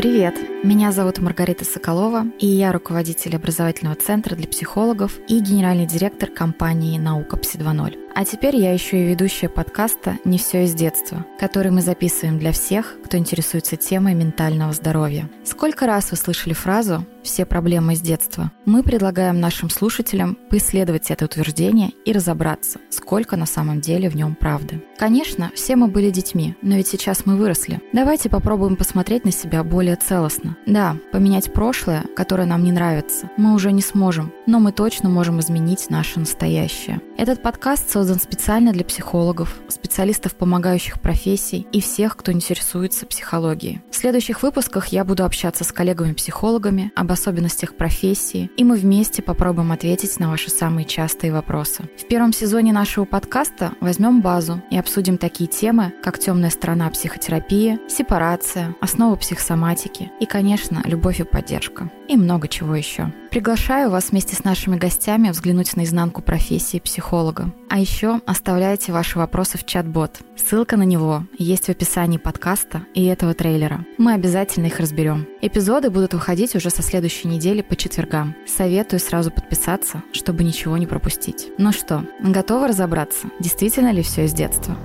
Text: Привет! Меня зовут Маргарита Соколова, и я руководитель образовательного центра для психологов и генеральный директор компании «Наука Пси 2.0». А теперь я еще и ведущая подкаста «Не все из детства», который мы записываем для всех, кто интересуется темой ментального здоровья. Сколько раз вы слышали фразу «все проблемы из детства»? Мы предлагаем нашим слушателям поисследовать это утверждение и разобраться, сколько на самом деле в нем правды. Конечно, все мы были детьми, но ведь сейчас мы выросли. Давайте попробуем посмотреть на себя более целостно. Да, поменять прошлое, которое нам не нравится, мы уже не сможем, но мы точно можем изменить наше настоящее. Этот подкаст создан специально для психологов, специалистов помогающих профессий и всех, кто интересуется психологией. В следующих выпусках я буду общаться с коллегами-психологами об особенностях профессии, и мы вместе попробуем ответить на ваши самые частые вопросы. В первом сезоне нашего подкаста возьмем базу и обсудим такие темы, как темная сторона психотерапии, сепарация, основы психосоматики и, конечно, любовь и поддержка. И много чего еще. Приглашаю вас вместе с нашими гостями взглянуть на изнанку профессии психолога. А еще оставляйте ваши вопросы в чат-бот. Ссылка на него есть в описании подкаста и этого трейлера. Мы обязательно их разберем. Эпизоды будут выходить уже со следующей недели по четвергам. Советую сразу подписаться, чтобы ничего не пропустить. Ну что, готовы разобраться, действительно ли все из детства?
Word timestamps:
Привет! 0.00 0.34
Меня 0.64 0.92
зовут 0.92 1.18
Маргарита 1.18 1.66
Соколова, 1.66 2.24
и 2.38 2.46
я 2.46 2.72
руководитель 2.72 3.36
образовательного 3.36 3.96
центра 3.96 4.34
для 4.34 4.48
психологов 4.48 5.18
и 5.28 5.40
генеральный 5.40 5.84
директор 5.84 6.30
компании 6.30 6.98
«Наука 6.98 7.36
Пси 7.36 7.58
2.0». 7.58 8.09
А 8.14 8.24
теперь 8.24 8.56
я 8.56 8.72
еще 8.72 9.02
и 9.02 9.06
ведущая 9.06 9.48
подкаста 9.48 10.18
«Не 10.24 10.36
все 10.36 10.64
из 10.64 10.74
детства», 10.74 11.24
который 11.38 11.70
мы 11.70 11.80
записываем 11.80 12.38
для 12.38 12.52
всех, 12.52 12.96
кто 13.04 13.16
интересуется 13.16 13.76
темой 13.76 14.14
ментального 14.14 14.72
здоровья. 14.72 15.28
Сколько 15.44 15.86
раз 15.86 16.10
вы 16.10 16.16
слышали 16.16 16.52
фразу 16.52 17.06
«все 17.22 17.46
проблемы 17.46 17.94
из 17.94 18.00
детства»? 18.00 18.50
Мы 18.66 18.82
предлагаем 18.82 19.40
нашим 19.40 19.70
слушателям 19.70 20.36
поисследовать 20.50 21.10
это 21.10 21.24
утверждение 21.24 21.90
и 22.04 22.12
разобраться, 22.12 22.78
сколько 22.90 23.36
на 23.36 23.46
самом 23.46 23.80
деле 23.80 24.10
в 24.10 24.16
нем 24.16 24.34
правды. 24.34 24.82
Конечно, 24.98 25.50
все 25.54 25.76
мы 25.76 25.86
были 25.86 26.10
детьми, 26.10 26.56
но 26.62 26.76
ведь 26.76 26.88
сейчас 26.88 27.26
мы 27.26 27.36
выросли. 27.36 27.80
Давайте 27.92 28.28
попробуем 28.28 28.76
посмотреть 28.76 29.24
на 29.24 29.32
себя 29.32 29.64
более 29.64 29.96
целостно. 29.96 30.56
Да, 30.66 30.96
поменять 31.12 31.52
прошлое, 31.52 32.04
которое 32.16 32.46
нам 32.46 32.64
не 32.64 32.72
нравится, 32.72 33.30
мы 33.36 33.54
уже 33.54 33.72
не 33.72 33.82
сможем, 33.82 34.32
но 34.46 34.60
мы 34.60 34.72
точно 34.72 35.08
можем 35.08 35.40
изменить 35.40 35.90
наше 35.90 36.20
настоящее. 36.20 37.00
Этот 37.16 37.42
подкаст 37.42 37.90
создан 38.00 38.18
специально 38.18 38.72
для 38.72 38.82
психологов, 38.82 39.60
специалистов 39.68 40.34
помогающих 40.34 41.02
профессий 41.02 41.66
и 41.70 41.82
всех, 41.82 42.16
кто 42.16 42.32
интересуется 42.32 43.04
психологией. 43.04 43.82
В 43.90 43.94
следующих 43.94 44.42
выпусках 44.42 44.86
я 44.86 45.04
буду 45.04 45.22
общаться 45.22 45.64
с 45.64 45.72
коллегами-психологами 45.72 46.92
об 46.96 47.12
особенностях 47.12 47.74
профессии, 47.74 48.50
и 48.56 48.64
мы 48.64 48.76
вместе 48.76 49.20
попробуем 49.20 49.70
ответить 49.70 50.18
на 50.18 50.30
ваши 50.30 50.48
самые 50.48 50.86
частые 50.86 51.30
вопросы. 51.30 51.90
В 51.98 52.08
первом 52.08 52.32
сезоне 52.32 52.72
нашего 52.72 53.04
подкаста 53.04 53.72
возьмем 53.82 54.22
базу 54.22 54.62
и 54.70 54.78
обсудим 54.78 55.18
такие 55.18 55.46
темы, 55.46 55.92
как 56.02 56.18
темная 56.18 56.48
сторона 56.48 56.88
психотерапии, 56.88 57.78
сепарация, 57.86 58.74
основы 58.80 59.18
психосоматики 59.18 60.10
и, 60.20 60.24
конечно, 60.24 60.80
любовь 60.86 61.20
и 61.20 61.24
поддержка. 61.24 61.90
И 62.08 62.16
много 62.16 62.48
чего 62.48 62.74
еще. 62.74 63.12
Приглашаю 63.30 63.90
вас 63.90 64.10
вместе 64.10 64.34
с 64.34 64.42
нашими 64.42 64.76
гостями 64.76 65.30
взглянуть 65.30 65.76
на 65.76 65.84
изнанку 65.84 66.20
профессии 66.20 66.80
психолога. 66.80 67.52
А 67.68 67.78
еще 67.78 68.20
оставляйте 68.26 68.90
ваши 68.90 69.18
вопросы 69.18 69.56
в 69.56 69.64
чат-бот. 69.64 70.18
Ссылка 70.36 70.76
на 70.76 70.82
него 70.82 71.24
есть 71.38 71.66
в 71.66 71.68
описании 71.68 72.18
подкаста 72.18 72.82
и 72.92 73.04
этого 73.04 73.32
трейлера. 73.34 73.84
Мы 73.98 74.14
обязательно 74.14 74.66
их 74.66 74.80
разберем. 74.80 75.28
Эпизоды 75.42 75.90
будут 75.90 76.12
выходить 76.12 76.56
уже 76.56 76.70
со 76.70 76.82
следующей 76.82 77.28
недели 77.28 77.62
по 77.62 77.76
четвергам. 77.76 78.34
Советую 78.48 78.98
сразу 78.98 79.30
подписаться, 79.30 80.02
чтобы 80.12 80.42
ничего 80.42 80.76
не 80.76 80.88
пропустить. 80.88 81.52
Ну 81.56 81.70
что, 81.70 82.04
готовы 82.20 82.66
разобраться, 82.66 83.28
действительно 83.38 83.92
ли 83.92 84.02
все 84.02 84.24
из 84.24 84.32
детства? 84.32 84.76